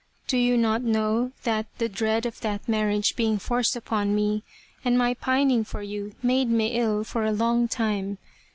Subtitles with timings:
[0.25, 4.41] Do you not know that the dread of that marriage being forced upon me
[4.83, 8.17] and my pining for you made me ill for a long time.